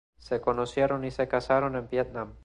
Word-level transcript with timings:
Se 0.17 0.41
conocieron 0.41 1.05
y 1.05 1.11
se 1.11 1.27
casaron 1.27 1.75
en 1.75 1.87
Vietnam. 1.87 2.33